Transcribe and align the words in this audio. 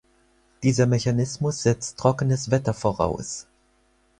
Dieser 0.63 0.87
Mechanismus 0.87 1.61
setzt 1.61 1.99
trockenes 1.99 2.49
Wetter 2.49 2.73
voraus. 2.73 3.45